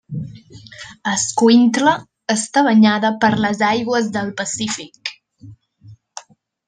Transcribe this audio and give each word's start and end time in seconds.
Escuintla 1.11 1.93
està 2.35 2.63
banyada 2.69 3.11
per 3.25 3.31
les 3.45 3.61
aigües 3.69 4.09
del 4.17 4.33
Pacífic. 4.41 5.13